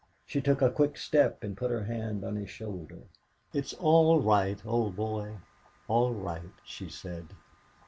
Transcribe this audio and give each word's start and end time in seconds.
She 0.25 0.41
took 0.41 0.63
a 0.63 0.71
quick 0.71 0.97
step 0.97 1.43
and 1.43 1.55
put 1.55 1.69
her 1.69 1.83
hand 1.83 2.23
on 2.23 2.35
his 2.35 2.49
shoulder. 2.49 3.03
"It's 3.53 3.75
all 3.75 4.19
right, 4.19 4.59
old 4.65 4.95
boy 4.95 5.37
all 5.87 6.11
right!" 6.11 6.41
she 6.65 6.89
said. 6.89 7.27